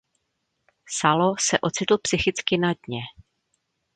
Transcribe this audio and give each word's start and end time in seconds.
Salo 0.99 1.35
se 1.39 1.59
ocitl 1.61 1.97
psychicky 1.97 2.57
na 2.57 2.73
dně. 2.87 2.99